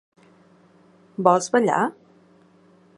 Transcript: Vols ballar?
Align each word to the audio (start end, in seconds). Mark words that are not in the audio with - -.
Vols 1.29 1.51
ballar? 1.57 1.85